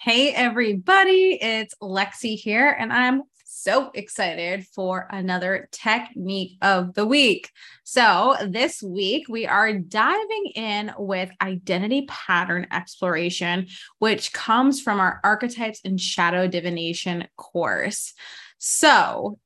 [0.00, 7.50] Hey, everybody, it's Lexi here, and I'm so excited for another technique of the week.
[7.82, 13.66] So, this week we are diving in with identity pattern exploration,
[13.98, 18.14] which comes from our archetypes and shadow divination course.
[18.58, 19.40] So,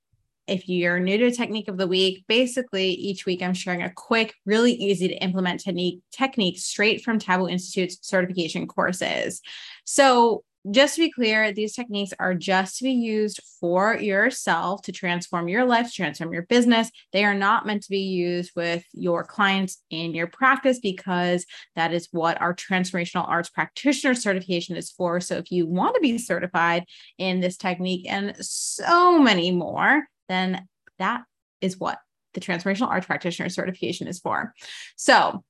[0.46, 4.34] if you're new to technique of the week, basically each week I'm sharing a quick,
[4.44, 9.40] really easy to implement technique technique straight from Taboo Institute's certification courses.
[9.84, 14.92] So just to be clear, these techniques are just to be used for yourself to
[14.92, 16.88] transform your life, transform your business.
[17.12, 21.92] They are not meant to be used with your clients in your practice because that
[21.92, 25.20] is what our transformational arts practitioner certification is for.
[25.20, 26.84] So if you want to be certified
[27.18, 30.66] in this technique and so many more, then
[30.98, 31.22] that
[31.60, 31.98] is what
[32.34, 34.54] the transformational arts practitioner certification is for.
[34.96, 35.44] So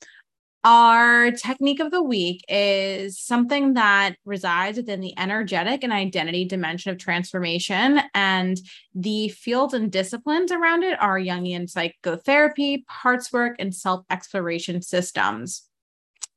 [0.64, 6.92] our technique of the week is something that resides within the energetic and identity dimension
[6.92, 8.00] of transformation.
[8.14, 8.56] And
[8.94, 15.64] the fields and disciplines around it are Jungian psychotherapy, parts work, and self exploration systems.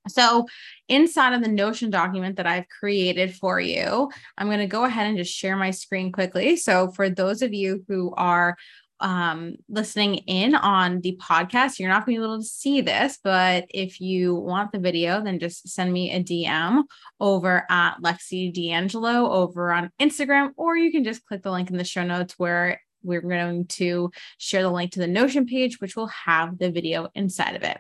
[0.08, 0.46] So,
[0.88, 5.08] inside of the Notion document that I've created for you, I'm going to go ahead
[5.08, 6.56] and just share my screen quickly.
[6.58, 8.56] So, for those of you who are
[9.00, 13.20] um, listening in on the podcast, you're not going to be able to see this,
[13.24, 16.84] but if you want the video, then just send me a DM
[17.20, 21.78] over at Lexi D'Angelo over on Instagram, or you can just click the link in
[21.78, 25.96] the show notes where we're going to share the link to the Notion page, which
[25.96, 27.78] will have the video inside of it.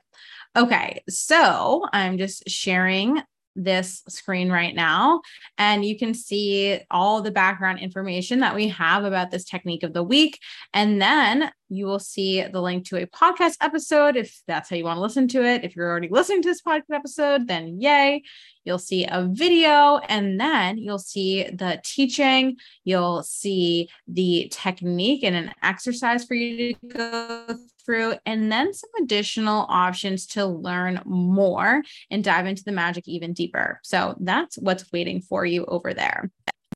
[0.56, 3.22] Okay, so I'm just sharing
[3.56, 5.22] this screen right now.
[5.58, 9.94] And you can see all the background information that we have about this technique of
[9.94, 10.39] the week.
[10.73, 14.84] And then you will see the link to a podcast episode if that's how you
[14.84, 15.64] want to listen to it.
[15.64, 18.23] If you're already listening to this podcast episode, then yay.
[18.66, 22.58] You'll see a video and then you'll see the teaching.
[22.84, 28.90] You'll see the technique and an exercise for you to go through, and then some
[29.01, 33.79] additional options to learn more and dive into the magic even deeper.
[33.84, 36.29] So that's what's waiting for you over there.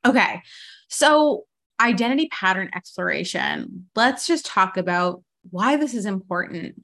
[0.05, 0.41] Okay.
[0.89, 1.45] So,
[1.81, 3.87] identity pattern exploration.
[3.95, 6.83] Let's just talk about why this is important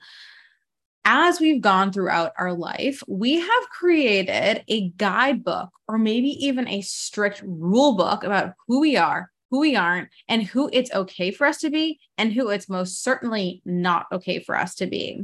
[1.06, 6.82] as we've gone throughout our life, we have created a guidebook or maybe even a
[6.82, 11.46] strict rule book about who we are, who we aren't, and who it's okay for
[11.48, 15.24] us to be, and who it's most certainly not okay for us to be.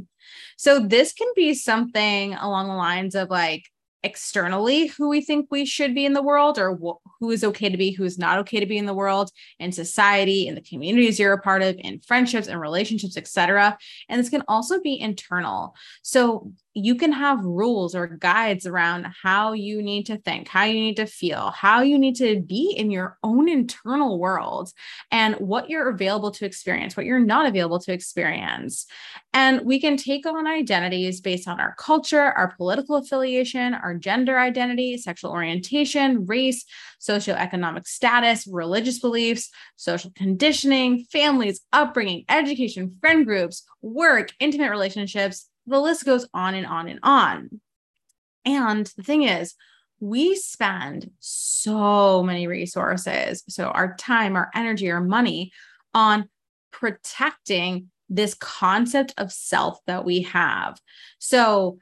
[0.56, 3.64] So, this can be something along the lines of like,
[4.02, 7.68] externally who we think we should be in the world or wh- who is okay
[7.68, 10.60] to be who is not okay to be in the world in society in the
[10.60, 13.78] communities you're a part of in friendships and relationships etc
[14.08, 19.52] and this can also be internal so you can have rules or guides around how
[19.52, 22.90] you need to think, how you need to feel, how you need to be in
[22.90, 24.70] your own internal world,
[25.10, 28.86] and what you're available to experience, what you're not available to experience.
[29.34, 34.38] And we can take on identities based on our culture, our political affiliation, our gender
[34.38, 36.64] identity, sexual orientation, race,
[37.00, 45.80] socioeconomic status, religious beliefs, social conditioning, families, upbringing, education, friend groups, work, intimate relationships the
[45.80, 47.60] list goes on and on and on.
[48.44, 49.54] And the thing is,
[50.00, 55.52] we spend so many resources, so our time, our energy, our money
[55.94, 56.28] on
[56.72, 60.80] protecting this concept of self that we have.
[61.18, 61.78] So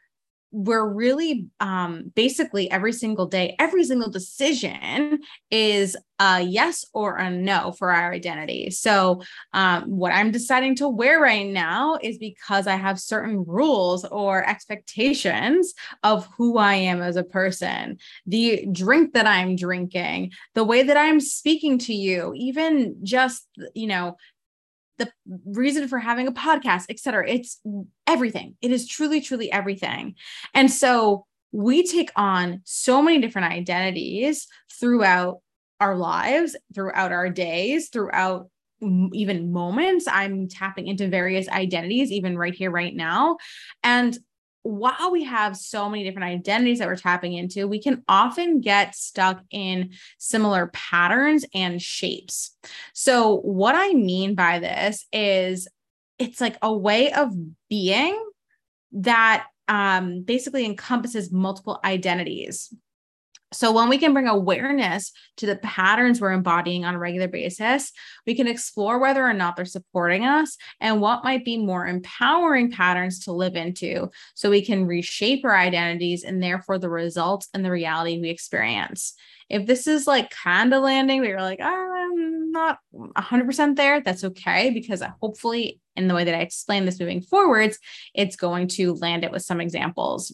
[0.52, 7.30] we're really um, basically every single day, every single decision is a yes or a
[7.30, 8.70] no for our identity.
[8.70, 9.22] So,
[9.52, 14.46] um, what I'm deciding to wear right now is because I have certain rules or
[14.48, 20.82] expectations of who I am as a person, the drink that I'm drinking, the way
[20.82, 24.16] that I'm speaking to you, even just, you know,
[25.00, 25.10] the
[25.44, 27.28] reason for having a podcast, et cetera.
[27.28, 27.60] It's
[28.06, 28.54] everything.
[28.62, 30.14] It is truly, truly everything.
[30.54, 34.46] And so we take on so many different identities
[34.78, 35.40] throughout
[35.80, 38.48] our lives, throughout our days, throughout
[39.12, 40.06] even moments.
[40.08, 43.38] I'm tapping into various identities, even right here, right now.
[43.82, 44.16] And
[44.62, 48.94] while we have so many different identities that we're tapping into, we can often get
[48.94, 52.56] stuck in similar patterns and shapes.
[52.92, 55.68] So, what I mean by this is
[56.18, 57.32] it's like a way of
[57.68, 58.22] being
[58.92, 62.74] that um, basically encompasses multiple identities.
[63.52, 67.90] So, when we can bring awareness to the patterns we're embodying on a regular basis,
[68.24, 72.70] we can explore whether or not they're supporting us and what might be more empowering
[72.70, 77.64] patterns to live into so we can reshape our identities and therefore the results and
[77.64, 79.14] the reality we experience.
[79.48, 84.00] If this is like kind of landing, but you're like, oh, I'm not 100% there,
[84.00, 87.78] that's okay because hopefully, in the way that I explain this moving forwards,
[88.14, 90.32] it's going to land it with some examples.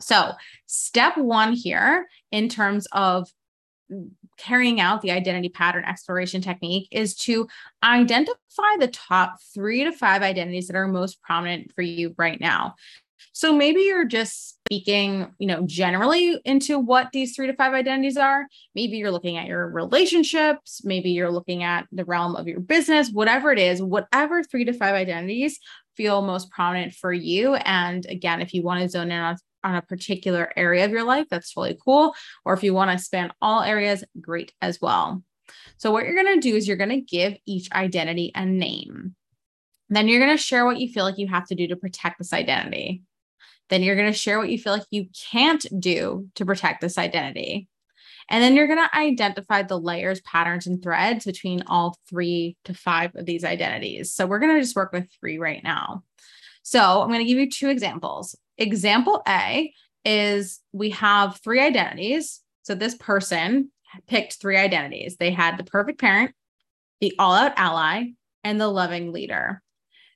[0.00, 0.32] So,
[0.66, 3.28] step one here in terms of
[4.36, 7.48] carrying out the identity pattern exploration technique is to
[7.82, 12.74] identify the top three to five identities that are most prominent for you right now.
[13.32, 18.16] So maybe you're just speaking, you know, generally into what these three to five identities
[18.16, 18.46] are.
[18.74, 20.82] Maybe you're looking at your relationships.
[20.84, 24.72] Maybe you're looking at the realm of your business, whatever it is, whatever three to
[24.72, 25.58] five identities
[25.96, 27.54] feel most prominent for you.
[27.54, 31.04] And again, if you want to zone in on on a particular area of your
[31.04, 32.14] life, that's really cool.
[32.44, 35.22] Or if you want to span all areas, great as well.
[35.76, 39.14] So, what you're going to do is you're going to give each identity a name.
[39.88, 42.18] Then you're going to share what you feel like you have to do to protect
[42.18, 43.02] this identity.
[43.70, 46.98] Then you're going to share what you feel like you can't do to protect this
[46.98, 47.68] identity.
[48.30, 52.74] And then you're going to identify the layers, patterns, and threads between all three to
[52.74, 54.12] five of these identities.
[54.12, 56.02] So we're going to just work with three right now.
[56.62, 58.36] So I'm going to give you two examples.
[58.58, 59.72] Example A
[60.04, 62.40] is we have three identities.
[62.62, 63.70] So this person
[64.06, 65.16] picked three identities.
[65.16, 66.32] They had the perfect parent,
[67.00, 68.10] the all out ally,
[68.44, 69.62] and the loving leader.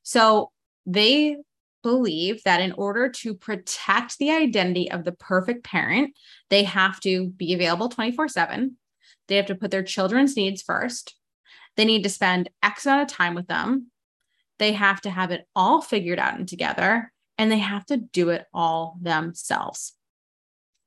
[0.03, 0.51] So
[0.85, 1.37] they
[1.83, 6.15] believe that in order to protect the identity of the perfect parent,
[6.51, 8.77] they have to be available 24 7.
[9.29, 11.15] They have to put their children's needs first.
[11.77, 13.91] They need to spend X amount of time with them.
[14.59, 17.13] They have to have it all figured out and together
[17.43, 19.95] and they have to do it all themselves.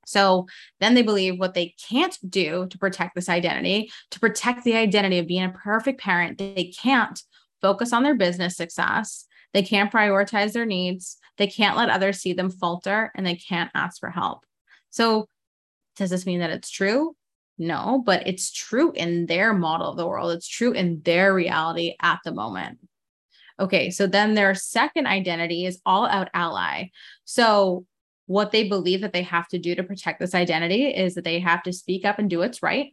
[0.05, 0.47] So
[0.79, 5.19] then they believe what they can't do to protect this identity, to protect the identity
[5.19, 7.21] of being a perfect parent, they can't
[7.61, 9.25] focus on their business success.
[9.53, 11.17] They can't prioritize their needs.
[11.37, 14.45] They can't let others see them falter and they can't ask for help.
[14.91, 15.27] So,
[15.97, 17.17] does this mean that it's true?
[17.57, 20.31] No, but it's true in their model of the world.
[20.31, 22.79] It's true in their reality at the moment.
[23.59, 26.89] Okay, so then their second identity is all out ally.
[27.23, 27.85] So
[28.27, 31.39] what they believe that they have to do to protect this identity is that they
[31.39, 32.91] have to speak up and do what's right.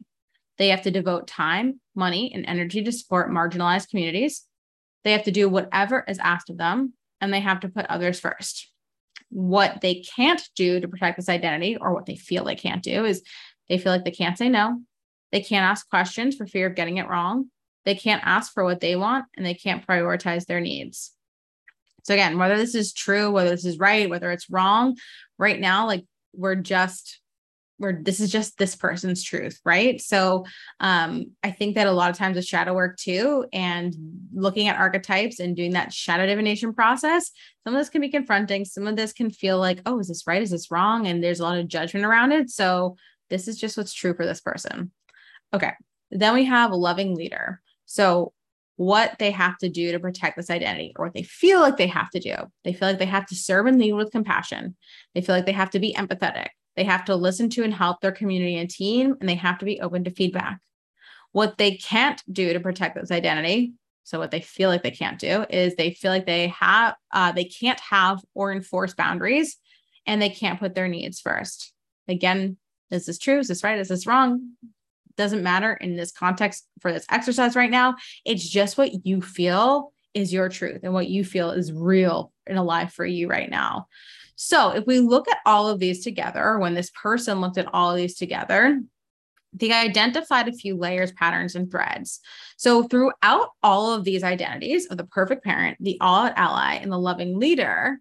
[0.59, 4.44] They have to devote time, money, and energy to support marginalized communities.
[5.05, 8.20] They have to do whatever is asked of them, and they have to put others
[8.20, 8.70] first.
[9.31, 13.05] What they can't do to protect this identity, or what they feel they can't do,
[13.05, 13.23] is
[13.69, 14.82] they feel like they can't say no.
[15.32, 17.50] They can't ask questions for fear of getting it wrong.
[17.84, 21.12] They can't ask for what they want and they can't prioritize their needs.
[22.05, 24.96] So, again, whether this is true, whether this is right, whether it's wrong,
[25.38, 27.20] right now, like we're just,
[27.79, 30.00] we're, this is just this person's truth, right?
[30.00, 30.44] So,
[30.81, 33.94] um, I think that a lot of times with shadow work too, and
[34.34, 37.31] looking at archetypes and doing that shadow divination process,
[37.64, 38.64] some of this can be confronting.
[38.64, 40.43] Some of this can feel like, oh, is this right?
[40.43, 41.06] Is this wrong?
[41.06, 42.50] And there's a lot of judgment around it.
[42.50, 42.96] So,
[43.31, 44.90] this is just what's true for this person.
[45.55, 45.73] Okay.
[46.11, 47.62] Then we have loving leader.
[47.87, 48.32] So,
[48.76, 51.87] what they have to do to protect this identity or what they feel like they
[51.87, 52.34] have to do.
[52.64, 54.76] They feel like they have to serve and lead with compassion.
[55.14, 56.49] They feel like they have to be empathetic.
[56.75, 59.64] They have to listen to and help their community and team, and they have to
[59.64, 60.58] be open to feedback.
[61.32, 63.75] What they can't do to protect this identity,
[64.05, 67.32] so what they feel like they can't do, is they feel like they have uh,
[67.32, 69.58] they can't have or enforce boundaries,
[70.06, 71.73] and they can't put their needs first.
[72.08, 72.56] Again,
[72.90, 73.38] is this true?
[73.38, 73.79] Is this right?
[73.79, 74.53] Is this wrong?
[75.17, 77.97] Doesn't matter in this context for this exercise right now.
[78.25, 82.59] It's just what you feel is your truth and what you feel is real and
[82.59, 83.87] alive for you right now.
[84.37, 87.91] So, if we look at all of these together, when this person looked at all
[87.91, 88.81] of these together,
[89.53, 92.21] they identified a few layers, patterns, and threads.
[92.57, 96.91] So, throughout all of these identities of the perfect parent, the all out ally, and
[96.91, 98.01] the loving leader,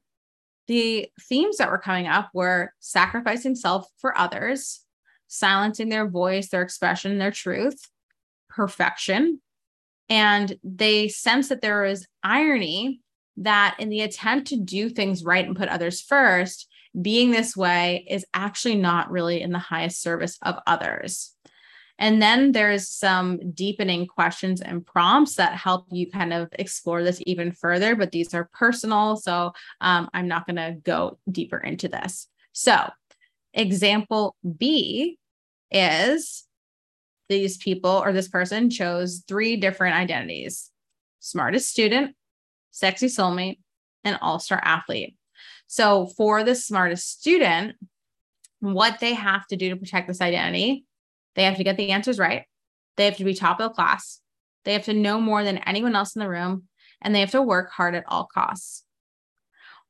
[0.68, 4.81] the themes that were coming up were sacrificing self for others,
[5.32, 7.90] silencing their voice, their expression, their truth,
[8.50, 9.42] perfection.
[10.10, 13.00] And they sense that there is irony
[13.38, 16.68] that in the attempt to do things right and put others first,
[17.02, 21.34] being this way is actually not really in the highest service of others.
[21.98, 27.22] And then there's some deepening questions and prompts that help you kind of explore this
[27.26, 29.16] even further, but these are personal.
[29.16, 32.28] So um, I'm not going to go deeper into this.
[32.52, 32.90] So,
[33.54, 35.18] example B
[35.72, 36.46] is
[37.30, 40.70] these people or this person chose three different identities
[41.20, 42.16] smartest student,
[42.72, 43.60] sexy soulmate,
[44.04, 45.16] and all star athlete.
[45.68, 47.76] So, for the smartest student,
[48.60, 50.86] what they have to do to protect this identity.
[51.36, 52.44] They have to get the answers right.
[52.98, 54.20] They have to be top of the class.
[54.66, 56.68] They have to know more than anyone else in the room,
[57.02, 58.84] and they have to work hard at all costs.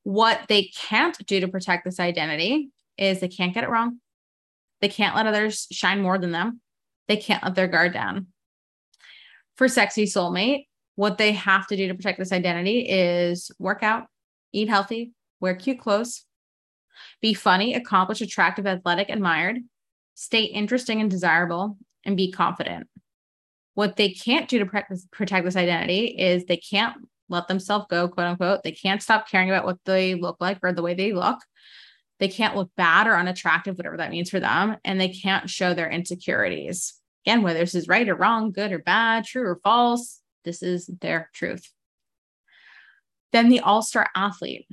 [0.04, 4.01] What they can't do to protect this identity is they can't get it wrong.
[4.82, 6.62] They can't let others shine more than them.
[7.08, 8.28] They can't let their guard down.
[9.56, 14.08] For Sexy Soulmate, what they have to do to protect this identity is work out,
[14.52, 16.26] eat healthy, wear cute clothes,
[17.22, 19.60] be funny, accomplished, attractive, athletic, admired,
[20.16, 22.88] stay interesting and desirable, and be confident.
[23.74, 24.66] What they can't do to
[25.12, 26.98] protect this identity is they can't
[27.30, 28.64] let themselves go, quote unquote.
[28.64, 31.40] They can't stop caring about what they look like or the way they look.
[32.22, 34.78] They can't look bad or unattractive, whatever that means for them.
[34.86, 36.94] And they can't show their insecurities.
[37.26, 40.86] Again, whether this is right or wrong, good or bad, true or false, this is
[41.02, 41.72] their truth.
[43.32, 44.68] Then the all star athlete,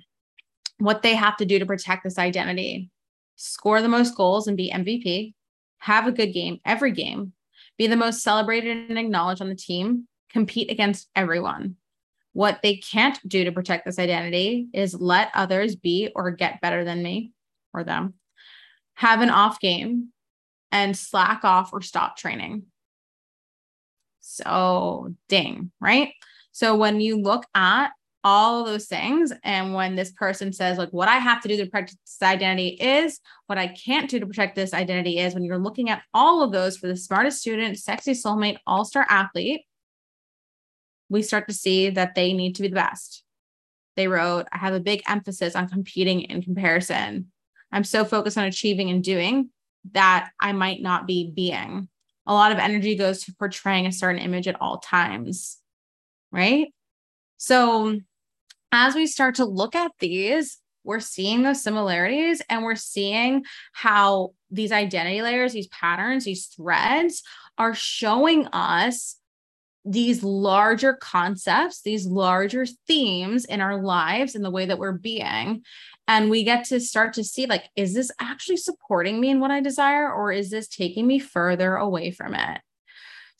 [0.77, 2.91] what they have to do to protect this identity
[3.37, 5.33] score the most goals and be MVP,
[5.79, 7.33] have a good game every game,
[7.79, 11.77] be the most celebrated and acknowledged on the team, compete against everyone.
[12.35, 16.85] What they can't do to protect this identity is let others be or get better
[16.85, 17.33] than me
[17.79, 18.15] or them,
[18.95, 20.09] have an off game,
[20.71, 22.65] and slack off or stop training.
[24.21, 26.13] So, ding, right?
[26.53, 27.91] So, when you look at
[28.25, 31.67] all those things, and when this person says, like, what I have to do to
[31.67, 35.59] protect this identity is, what I can't do to protect this identity is, when you're
[35.59, 39.63] looking at all of those for the smartest student, sexy soulmate, all star athlete,
[41.09, 43.23] we start to see that they need to be the best.
[43.97, 47.33] They wrote, I have a big emphasis on competing in comparison.
[47.73, 49.51] I'm so focused on achieving and doing
[49.93, 51.89] that I might not be being.
[52.27, 55.59] A lot of energy goes to portraying a certain image at all times,
[56.31, 56.69] right?
[57.37, 58.01] So,
[58.71, 64.33] as we start to look at these, we're seeing those similarities and we're seeing how
[64.51, 67.23] these identity layers, these patterns, these threads
[67.57, 69.17] are showing us
[69.85, 75.63] these larger concepts, these larger themes in our lives and the way that we're being
[76.09, 79.51] and we get to start to see like is this actually supporting me in what
[79.51, 82.61] i desire or is this taking me further away from it?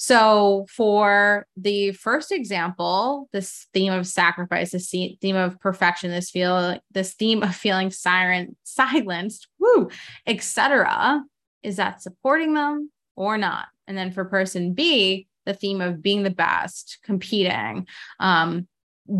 [0.01, 6.79] So for the first example this theme of sacrifice this theme of perfection this feel
[6.93, 9.91] this theme of feeling siren silenced woo
[10.27, 11.25] etc
[11.65, 13.67] is that supporting them or not?
[13.89, 17.87] And then for person b the theme of being the best competing
[18.21, 18.69] um,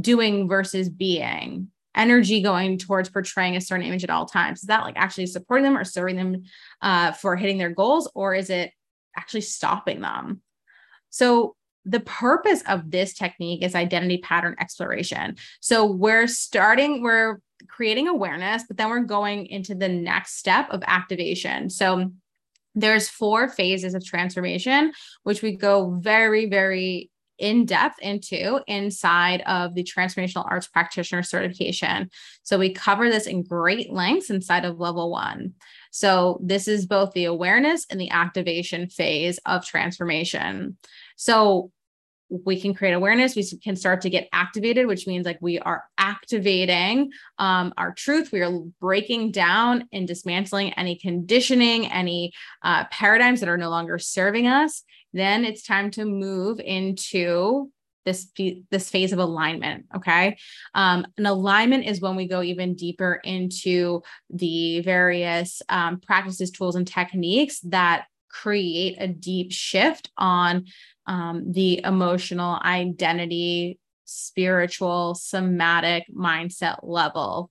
[0.01, 4.61] doing versus being energy going towards portraying a certain image at all times?
[4.61, 6.43] Is that like actually supporting them or serving them
[6.81, 8.71] uh, for hitting their goals, or is it
[9.17, 10.41] actually stopping them?
[11.11, 15.37] So, the purpose of this technique is identity pattern exploration.
[15.61, 20.83] So, we're starting, we're creating awareness, but then we're going into the next step of
[20.87, 21.69] activation.
[21.71, 22.13] So,
[22.75, 24.93] there's four phases of transformation,
[25.25, 32.11] which we go very, very in depth into inside of the transformational arts practitioner certification.
[32.43, 35.55] So we cover this in great lengths inside of level one.
[35.91, 40.77] So this is both the awareness and the activation phase of transformation.
[41.17, 41.71] So
[42.31, 45.85] we can create awareness we can start to get activated which means like we are
[45.99, 48.33] activating um, our truth.
[48.33, 52.33] We are breaking down and dismantling any conditioning any
[52.63, 54.83] uh, paradigms that are no longer serving us.
[55.13, 57.71] Then it's time to move into
[58.05, 58.29] this
[58.71, 60.39] this phase of alignment okay?
[60.75, 66.77] Um, an alignment is when we go even deeper into the various um, practices tools
[66.77, 70.67] and techniques that create a deep shift on
[71.07, 77.51] um, the emotional identity spiritual somatic mindset level.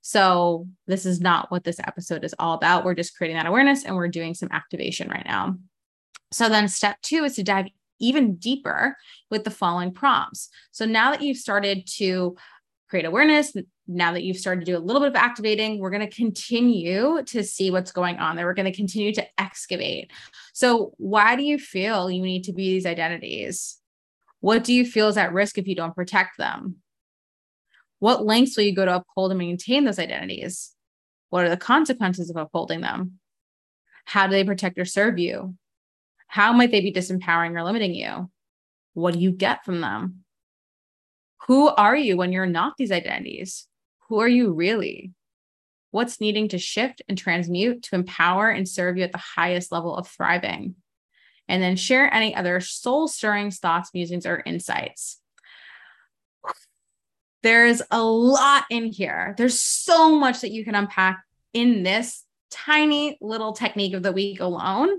[0.00, 2.84] So this is not what this episode is all about.
[2.84, 5.56] We're just creating that awareness and we're doing some activation right now.
[6.30, 7.66] So then step two is to dive
[8.00, 8.96] even deeper
[9.30, 10.50] with the following prompts.
[10.70, 12.36] So now that you've started to
[12.88, 13.54] create awareness,
[13.88, 17.22] now that you've started to do a little bit of activating, we're going to continue
[17.24, 18.44] to see what's going on there.
[18.44, 20.12] We're going to continue to excavate.
[20.52, 23.78] So, why do you feel you need to be these identities?
[24.40, 26.76] What do you feel is at risk if you don't protect them?
[27.98, 30.72] What lengths will you go to uphold and maintain those identities?
[31.30, 33.18] What are the consequences of upholding them?
[34.04, 35.56] How do they protect or serve you?
[36.28, 38.30] How might they be disempowering or limiting you?
[38.92, 40.24] What do you get from them?
[41.46, 43.66] Who are you when you're not these identities?
[44.08, 45.12] Who are you really?
[45.90, 49.96] What's needing to shift and transmute to empower and serve you at the highest level
[49.96, 50.74] of thriving?
[51.48, 55.20] And then share any other soul stirring thoughts, musings, or insights.
[57.42, 59.34] There's a lot in here.
[59.38, 61.22] There's so much that you can unpack
[61.54, 64.90] in this tiny little technique of the week alone.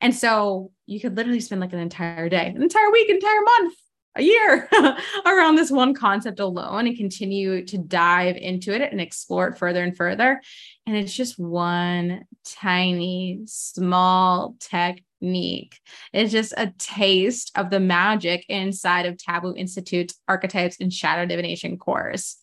[0.00, 3.42] And so you could literally spend like an entire day, an entire week, an entire
[3.42, 3.74] month,
[4.16, 4.68] a year
[5.26, 9.82] around this one concept alone and continue to dive into it and explore it further
[9.82, 10.40] and further.
[10.86, 15.78] And it's just one tiny, small technique.
[16.12, 21.78] It's just a taste of the magic inside of Taboo Institute's Archetypes and Shadow Divination
[21.78, 22.36] course.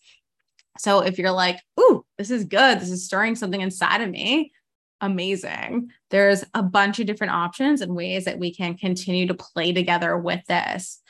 [0.78, 4.52] So if you're like, ooh, this is good, this is stirring something inside of me,
[5.00, 5.90] amazing.
[6.10, 10.16] There's a bunch of different options and ways that we can continue to play together
[10.16, 11.00] with this.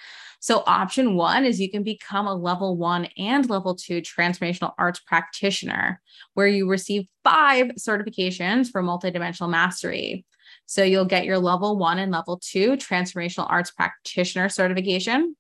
[0.45, 5.01] So, option one is you can become a level one and level two transformational arts
[5.01, 6.03] practitioner,
[6.35, 10.27] where you receive five certifications for multidimensional mastery.
[10.67, 15.35] So, you'll get your level one and level two transformational arts practitioner certification.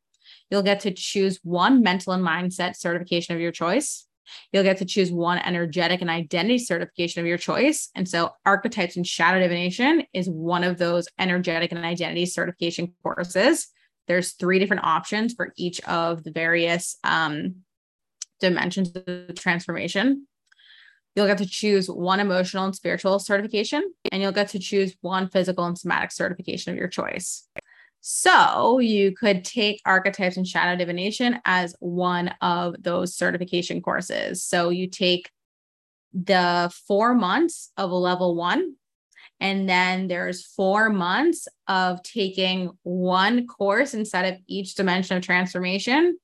[0.50, 4.06] You'll get to choose one mental and mindset certification of your choice.
[4.54, 7.90] You'll get to choose one energetic and identity certification of your choice.
[7.94, 13.68] And so, archetypes and shadow divination is one of those energetic and identity certification courses.
[14.06, 17.56] There's three different options for each of the various um,
[18.40, 20.26] dimensions of transformation.
[21.14, 25.28] You'll get to choose one emotional and spiritual certification, and you'll get to choose one
[25.28, 27.46] physical and somatic certification of your choice.
[28.00, 34.44] So you could take archetypes and shadow divination as one of those certification courses.
[34.44, 35.30] So you take
[36.12, 38.75] the four months of level one,
[39.44, 46.16] and then there's four months of taking one course instead of each dimension of transformation.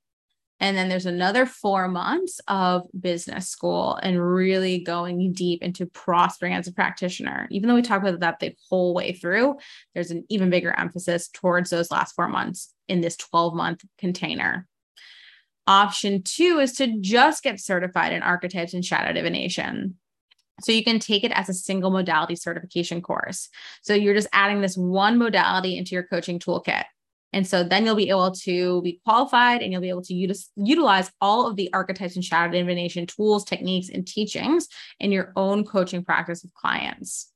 [0.59, 6.55] And then there's another four months of business school and really going deep into prospering
[6.55, 7.47] as a practitioner.
[7.51, 9.57] Even though we talk about that the whole way through,
[9.95, 14.67] there's an even bigger emphasis towards those last four months in this 12 month container.
[15.67, 19.99] Option two is to just get certified in archetypes and shadow divination.
[20.63, 23.49] So you can take it as a single modality certification course.
[23.83, 26.85] So you're just adding this one modality into your coaching toolkit.
[27.33, 30.49] And so then you'll be able to be qualified and you'll be able to utis-
[30.57, 35.65] utilize all of the archetypes and shadow divination tools, techniques, and teachings in your own
[35.65, 37.31] coaching practice with clients.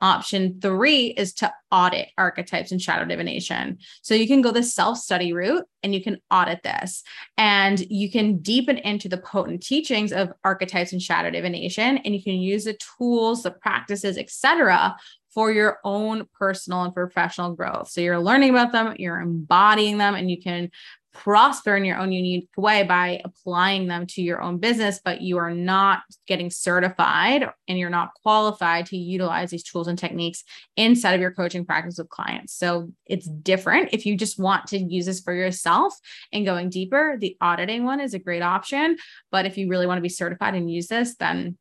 [0.00, 3.78] Option three is to audit archetypes and shadow divination.
[4.02, 7.02] So you can go the self study route and you can audit this
[7.36, 12.22] and you can deepen into the potent teachings of archetypes and shadow divination and you
[12.22, 14.96] can use the tools, the practices, etc
[15.32, 17.88] for your own personal and professional growth.
[17.88, 20.70] So you're learning about them, you're embodying them, and you can
[21.12, 25.38] prosper in your own unique way by applying them to your own business, but you
[25.38, 30.44] are not getting certified and you're not qualified to utilize these tools and techniques
[30.76, 32.54] inside of your coaching practice with clients.
[32.54, 33.90] So it's different.
[33.92, 35.94] If you just want to use this for yourself
[36.32, 38.96] and going deeper, the auditing one is a great option.
[39.32, 41.58] But if you really want to be certified and use this, then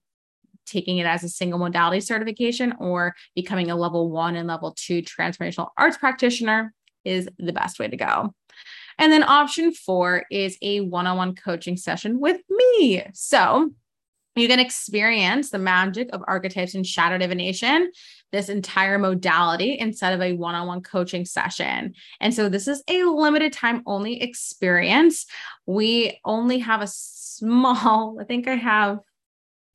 [0.67, 5.01] taking it as a single modality certification or becoming a level one and level two
[5.01, 8.33] transformational arts practitioner is the best way to go.
[8.99, 13.03] And then option four is a one on one coaching session with me.
[13.13, 13.71] So
[14.35, 17.91] you can experience the magic of archetypes and shadow divination,
[18.31, 21.93] this entire modality instead of a one on one coaching session.
[22.19, 25.25] And so this is a limited time only experience.
[25.65, 28.99] We only have a small, I think I have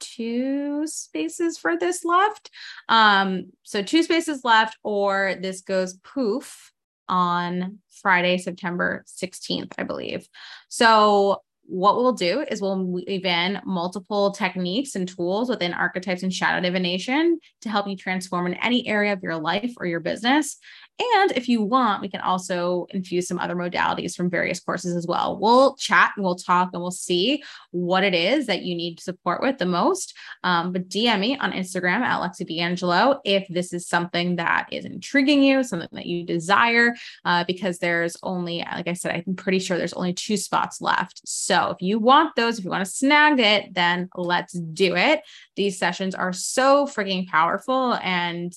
[0.00, 2.50] two spaces for this left.
[2.88, 6.73] Um, so two spaces left, or this goes poof
[7.08, 10.26] on Friday, September 16th, I believe.
[10.68, 16.32] So what we'll do is we'll weave in multiple techniques and tools within archetypes and
[16.32, 20.58] shadow divination to help you transform in any area of your life or your business.
[21.00, 25.08] And if you want, we can also infuse some other modalities from various courses as
[25.08, 25.36] well.
[25.40, 29.42] We'll chat and we'll talk and we'll see what it is that you need support
[29.42, 30.16] with the most.
[30.44, 34.84] Um, but DM me on Instagram at Lexi D'Angelo if this is something that is
[34.84, 39.58] intriguing you, something that you desire, uh, because there's only, like I said, I'm pretty
[39.58, 41.22] sure there's only two spots left.
[41.24, 45.22] So if you want those, if you want to snag it, then let's do it.
[45.56, 48.52] These sessions are so freaking powerful and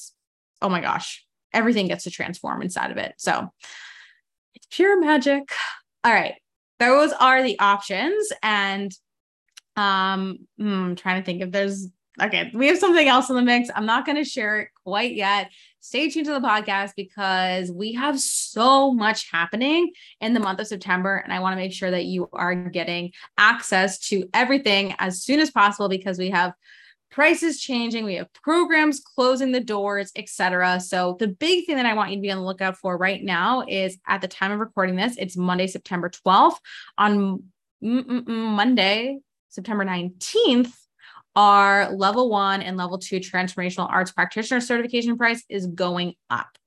[0.62, 3.14] oh my gosh, everything gets to transform inside of it.
[3.18, 3.50] So
[4.56, 5.52] it's pure magic.
[6.04, 6.36] All right.
[6.80, 8.32] Those are the options.
[8.44, 8.92] And
[9.76, 11.88] um, hmm, I'm trying to think if there's
[12.22, 13.70] okay, we have something else in the mix.
[13.76, 15.52] I'm not going to share it quite yet.
[15.80, 20.68] Stay tuned to the podcast because we have so much happening in the month of
[20.68, 21.18] September.
[21.18, 25.40] And I want to make sure that you are getting access to everything as soon
[25.40, 26.54] as possible because we have
[27.10, 30.80] prices changing, we have programs closing the doors, etc.
[30.80, 33.24] So the big thing that I want you to be on the lookout for right
[33.24, 36.58] now is at the time of recording this, it's Monday, September 12th.
[36.98, 37.44] On
[37.82, 40.72] Monday, September 19th,
[41.36, 46.58] our level one and level two transformational arts practitioner certification price is going up.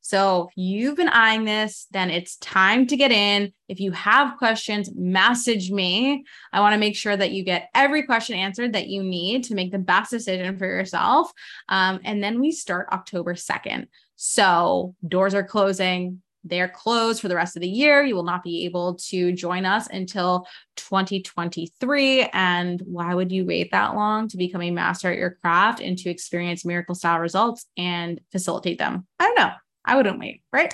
[0.00, 3.52] So if you've been eyeing this, then it's time to get in.
[3.68, 6.24] If you have questions, message me.
[6.52, 9.54] I want to make sure that you get every question answered that you need to
[9.54, 11.30] make the best decision for yourself.
[11.68, 13.86] Um, and then we start October 2nd.
[14.16, 16.22] So doors are closing.
[16.44, 18.02] They're closed for the rest of the year.
[18.02, 22.30] You will not be able to join us until 2023.
[22.32, 25.98] And why would you wait that long to become a master at your craft and
[25.98, 29.06] to experience miracle style results and facilitate them?
[29.18, 29.52] I don't know.
[29.88, 30.72] I wouldn't wait, right?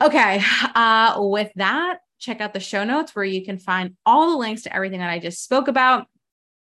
[0.00, 0.42] Okay.
[0.74, 4.62] Uh, with that, check out the show notes where you can find all the links
[4.62, 6.06] to everything that I just spoke about.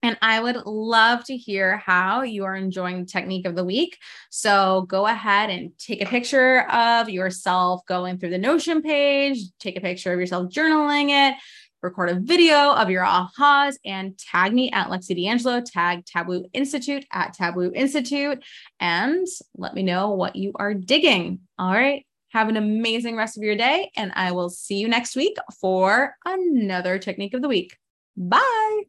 [0.03, 3.99] And I would love to hear how you are enjoying the technique of the week.
[4.31, 9.77] So go ahead and take a picture of yourself going through the Notion page, take
[9.77, 11.35] a picture of yourself journaling it,
[11.83, 17.05] record a video of your ahas, and tag me at Lexi D'Angelo, tag Taboo Institute
[17.13, 18.43] at Taboo Institute,
[18.81, 21.41] and let me know what you are digging.
[21.59, 22.05] All right.
[22.31, 26.15] Have an amazing rest of your day, and I will see you next week for
[26.27, 27.77] another technique of the week.
[28.17, 28.83] Bye.